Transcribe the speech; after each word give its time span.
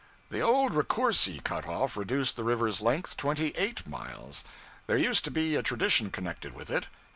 The 0.29 0.39
old 0.41 0.73
Raccourci 0.73 1.43
cut 1.43 1.67
off 1.67 1.95
reduced 1.95 2.35
the 2.35 2.43
river's 2.43 2.81
length 2.81 3.15
twenty 3.17 3.49
eight 3.49 3.85
miles. 3.85 4.43
There 4.87 4.97
used 4.97 5.23
to 5.25 5.29
be 5.31 5.53
a 5.55 5.61
tradition 5.61 6.09
connected 6.09 6.55
with 6.55 6.71
it. 6.71 6.87